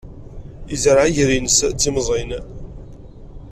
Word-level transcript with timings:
Yezreɛ 0.71 1.03
iger-nnes 1.05 1.57
d 1.75 1.77
timẓin. 1.79 2.31